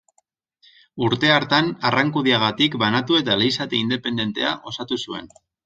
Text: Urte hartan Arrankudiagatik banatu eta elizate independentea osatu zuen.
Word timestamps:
Urte 1.07 1.29
hartan 1.33 1.69
Arrankudiagatik 1.91 2.79
banatu 2.87 3.21
eta 3.21 3.37
elizate 3.41 3.85
independentea 3.85 4.59
osatu 4.75 5.03
zuen. 5.07 5.33